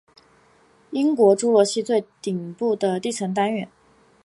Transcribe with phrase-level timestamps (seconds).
[0.89, 3.69] 英国侏罗系最顶部的地层单元。